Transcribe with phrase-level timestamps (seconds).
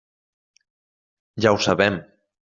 [1.45, 1.99] Ja ho sabem.